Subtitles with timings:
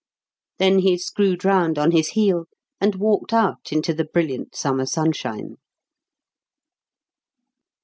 [0.57, 2.45] Then he screwed round on his heel
[2.79, 5.57] and walked out into the brilliant summer sunshine.